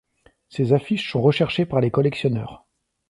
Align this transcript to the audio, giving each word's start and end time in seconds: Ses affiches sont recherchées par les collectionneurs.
Ses 0.49 0.73
affiches 0.73 1.11
sont 1.11 1.21
recherchées 1.21 1.67
par 1.67 1.79
les 1.79 1.91
collectionneurs. 1.91 2.65